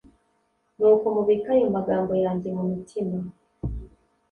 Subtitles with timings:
[0.77, 3.17] Nuko mubike ayo magambo yanjye mu mitima